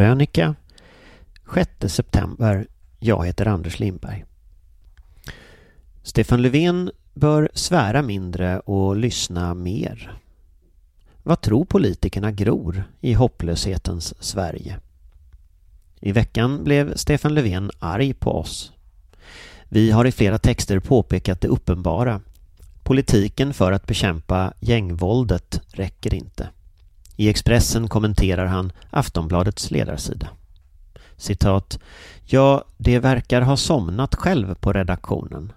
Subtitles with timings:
[0.00, 0.54] krönika
[1.54, 2.66] 6 september.
[2.98, 4.24] Jag heter Anders Lindberg.
[6.02, 10.18] Stefan Löfven bör svära mindre och lyssna mer.
[11.22, 14.80] Vad tror politikerna gror i hopplöshetens Sverige?
[16.00, 18.72] I veckan blev Stefan Löfven arg på oss.
[19.68, 22.20] Vi har i flera texter påpekat det uppenbara.
[22.82, 26.48] Politiken för att bekämpa gängvåldet räcker inte.
[27.20, 30.28] I Expressen kommenterar han Aftonbladets ledarsida.
[31.16, 31.78] Citat.
[32.24, 35.52] Ja, det verkar ha somnat själv på redaktionen.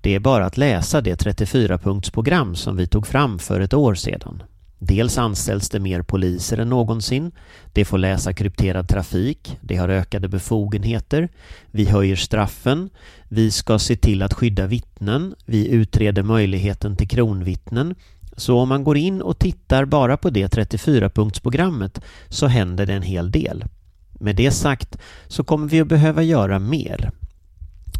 [0.00, 4.42] Det är bara att läsa det 34-punktsprogram som vi tog fram för ett år sedan.
[4.78, 7.32] Dels anställs det mer poliser än någonsin.
[7.72, 9.58] De får läsa krypterad trafik.
[9.60, 11.28] De har ökade befogenheter.
[11.70, 12.90] Vi höjer straffen.
[13.28, 15.34] Vi ska se till att skydda vittnen.
[15.46, 17.94] Vi utreder möjligheten till kronvittnen.
[18.40, 23.02] Så om man går in och tittar bara på det 34-punktsprogrammet så händer det en
[23.02, 23.64] hel del.
[24.12, 27.10] Med det sagt så kommer vi att behöva göra mer.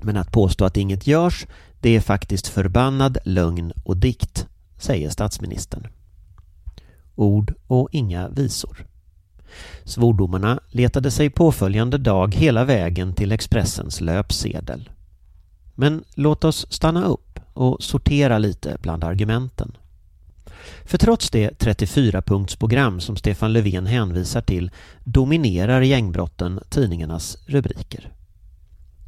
[0.02, 1.46] Men att påstå att inget görs,
[1.80, 4.46] det är faktiskt förbannad lögn och dikt,
[4.78, 5.86] säger statsministern.
[7.14, 8.86] Ord och inga visor.
[9.84, 14.90] Svordomarna letade sig påföljande dag hela vägen till Expressens löpsedel.
[15.74, 19.76] Men låt oss stanna upp och sortera lite bland argumenten.
[20.84, 24.70] För trots det 34-punktsprogram som Stefan Löfven hänvisar till
[25.04, 28.12] dominerar gängbrotten tidningarnas rubriker.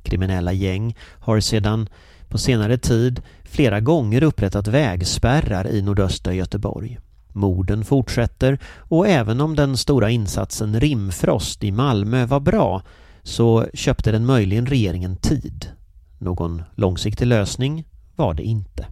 [0.02, 1.88] Kriminella gäng har sedan
[2.28, 6.98] på senare tid flera gånger upprättat vägspärrar i nordöstra Göteborg.
[7.32, 12.82] Morden fortsätter och även om den stora insatsen Rimfrost i Malmö var bra
[13.22, 15.68] så köpte den möjligen regeringen tid.
[16.18, 17.84] Någon långsiktig lösning
[18.16, 18.86] var det inte.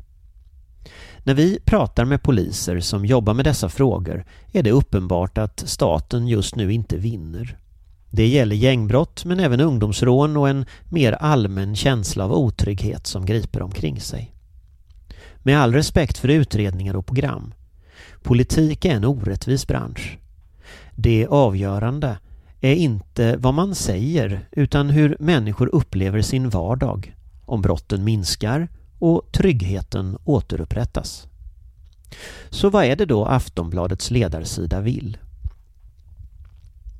[1.24, 6.28] När vi pratar med poliser som jobbar med dessa frågor är det uppenbart att staten
[6.28, 7.56] just nu inte vinner.
[8.10, 13.62] Det gäller gängbrott men även ungdomsrån och en mer allmän känsla av otrygghet som griper
[13.62, 14.34] omkring sig.
[15.42, 17.54] Med all respekt för utredningar och program.
[18.22, 20.18] Politik är en orättvis bransch.
[20.94, 22.18] Det avgörande
[22.60, 27.14] är inte vad man säger utan hur människor upplever sin vardag.
[27.44, 28.68] Om brotten minskar
[29.00, 31.26] och tryggheten återupprättas.
[32.50, 35.18] Så vad är det då Aftonbladets ledarsida vill?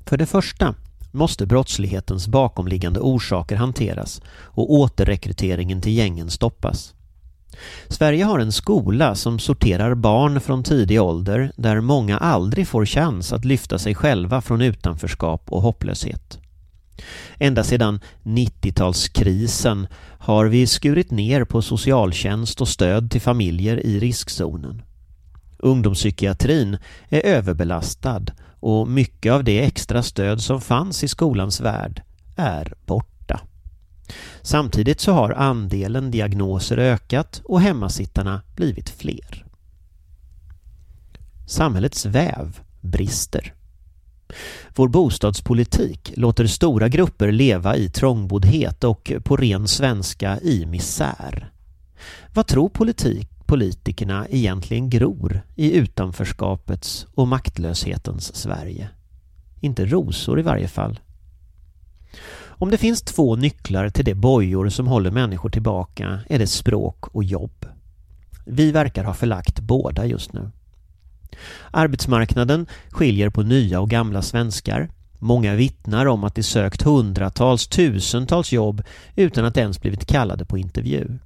[0.05, 0.75] För det första
[1.11, 6.93] måste brottslighetens bakomliggande orsaker hanteras och återrekryteringen till gängen stoppas.
[7.87, 13.33] Sverige har en skola som sorterar barn från tidig ålder där många aldrig får chans
[13.33, 16.39] att lyfta sig själva från utanförskap och hopplöshet.
[17.37, 19.87] Ända sedan 90-talskrisen
[20.19, 24.81] har vi skurit ner på socialtjänst och stöd till familjer i riskzonen.
[25.57, 26.77] Ungdomspsykiatrin
[27.09, 28.25] är överbelastad
[28.59, 32.01] och mycket av det extra stöd som fanns i skolans värld
[32.35, 33.41] är borta.
[34.41, 39.45] Samtidigt så har andelen diagnoser ökat och hemmasittarna blivit fler.
[41.47, 43.53] Samhällets väv brister.
[44.75, 51.51] Vår bostadspolitik låter stora grupper leva i trångboddhet och på ren svenska i misär.
[52.33, 58.89] Vad tror politik, politikerna egentligen gror i utanförskapets och maktlöshetens Sverige?
[59.59, 60.99] Inte rosor i varje fall.
[62.61, 67.07] Om det finns två nycklar till de bojor som håller människor tillbaka är det språk
[67.07, 67.65] och jobb.
[68.45, 70.51] Vi verkar ha förlagt båda just nu.
[71.71, 74.89] Arbetsmarknaden skiljer på nya och gamla svenskar.
[75.19, 78.83] Många vittnar om att de sökt hundratals, tusentals jobb
[79.15, 81.19] utan att ens blivit kallade på intervju.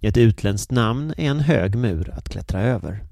[0.00, 3.04] Ett utländskt namn är en hög mur att klättra över.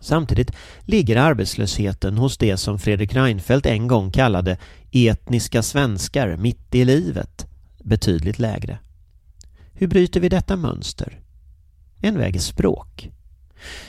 [0.00, 4.56] Samtidigt ligger arbetslösheten hos det som Fredrik Reinfeldt en gång kallade
[4.92, 7.46] etniska svenskar mitt i livet
[7.84, 8.78] betydligt lägre.
[9.72, 11.18] Hur bryter vi detta mönster?
[12.00, 13.10] En väg är språk.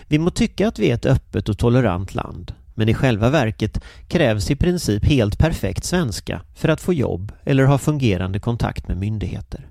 [0.08, 3.82] Vi må tycka att vi är ett öppet och tolerant land, men i själva verket
[4.08, 8.98] krävs i princip helt perfekt svenska för att få jobb eller ha fungerande kontakt med
[8.98, 9.70] myndigheter.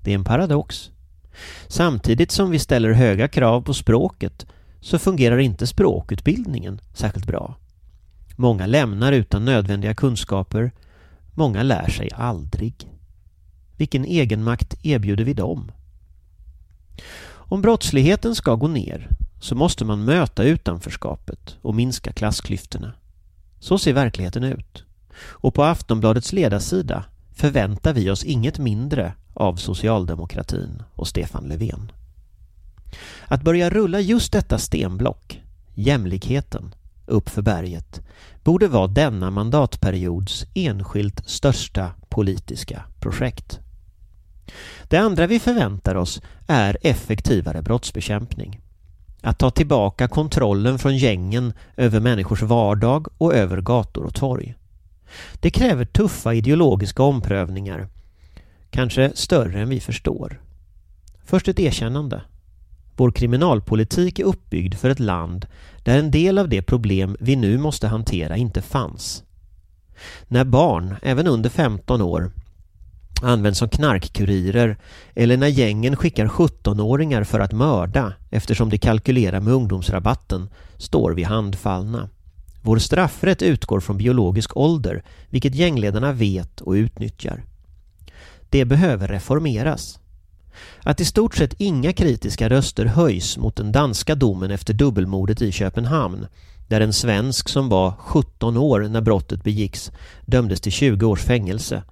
[0.00, 0.90] Det är en paradox.
[1.68, 4.46] Samtidigt som vi ställer höga krav på språket
[4.80, 7.56] så fungerar inte språkutbildningen särskilt bra.
[8.36, 10.72] Många lämnar utan nödvändiga kunskaper.
[11.34, 12.74] Många lär sig aldrig.
[13.76, 15.72] Vilken egenmakt erbjuder vi dem?
[17.28, 19.08] Om brottsligheten ska gå ner
[19.40, 22.92] så måste man möta utanförskapet och minska klassklyftorna.
[23.58, 24.84] Så ser verkligheten ut.
[25.22, 27.04] Och på Aftonbladets ledarsida
[27.34, 31.92] förväntar vi oss inget mindre av socialdemokratin och Stefan Löfven.
[33.28, 35.42] Att börja rulla just detta stenblock,
[35.74, 36.74] jämlikheten,
[37.06, 38.00] uppför berget
[38.44, 43.58] borde vara denna mandatperiods enskilt största politiska projekt.
[44.88, 48.60] Det andra vi förväntar oss är effektivare brottsbekämpning.
[49.22, 54.54] Att ta tillbaka kontrollen från gängen över människors vardag och över gator och torg.
[55.40, 57.88] Det kräver tuffa ideologiska omprövningar,
[58.70, 60.40] kanske större än vi förstår.
[61.24, 62.22] Först ett erkännande.
[62.96, 65.46] Vår kriminalpolitik är uppbyggd för ett land
[65.82, 69.24] där en del av de problem vi nu måste hantera inte fanns.
[70.28, 72.30] När barn, även under 15 år,
[73.22, 74.76] används som knarkkurirer
[75.14, 81.22] eller när gängen skickar 17-åringar för att mörda eftersom de kalkylerar med ungdomsrabatten står vi
[81.22, 82.08] handfallna.
[82.62, 87.44] Vår straffrätt utgår från biologisk ålder, vilket gängledarna vet och utnyttjar.
[88.50, 89.98] Det behöver reformeras.
[90.82, 95.52] Att i stort sett inga kritiska röster höjs mot den danska domen efter dubbelmordet i
[95.52, 96.26] Köpenhamn
[96.68, 99.90] där en svensk som var 17 år när brottet begicks
[100.26, 101.82] dömdes till 20 års fängelse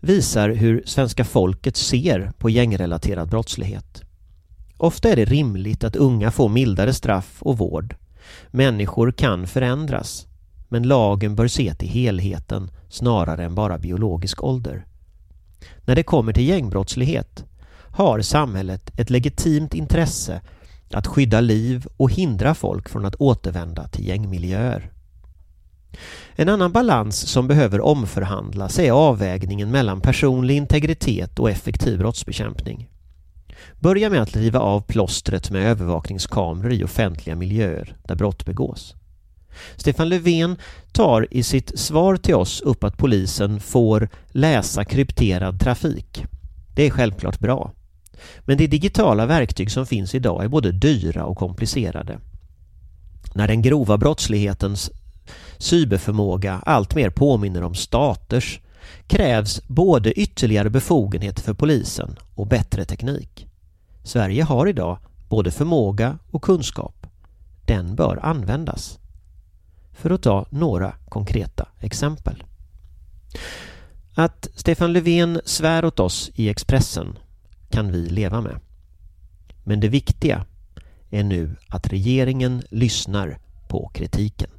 [0.00, 4.02] visar hur svenska folket ser på gängrelaterad brottslighet.
[4.76, 7.96] Ofta är det rimligt att unga får mildare straff och vård.
[8.50, 10.26] Människor kan förändras,
[10.68, 14.86] men lagen bör se till helheten snarare än bara biologisk ålder.
[15.84, 17.44] När det kommer till gängbrottslighet
[17.90, 20.40] har samhället ett legitimt intresse
[20.92, 24.92] att skydda liv och hindra folk från att återvända till gängmiljöer.
[26.34, 32.88] En annan balans som behöver omförhandlas är avvägningen mellan personlig integritet och effektiv brottsbekämpning.
[33.80, 38.94] Börja med att riva av plåstret med övervakningskameror i offentliga miljöer där brott begås.
[39.76, 40.56] Stefan Löfven
[40.92, 46.24] tar i sitt svar till oss upp att polisen får läsa krypterad trafik.
[46.74, 47.72] Det är självklart bra.
[48.40, 52.18] Men de digitala verktyg som finns idag är både dyra och komplicerade.
[53.34, 54.90] När den grova brottslighetens
[55.58, 58.60] cyberförmåga alltmer påminner om staters
[59.06, 63.46] krävs både ytterligare befogenheter för polisen och bättre teknik.
[64.02, 67.06] Sverige har idag både förmåga och kunskap.
[67.66, 68.98] Den bör användas.
[69.92, 72.44] För att ta några konkreta exempel.
[74.14, 77.18] Att Stefan Löfven svär åt oss i Expressen
[77.70, 78.60] kan vi leva med.
[79.64, 80.46] Men det viktiga
[81.10, 83.38] är nu att regeringen lyssnar
[83.68, 84.50] på kritiken.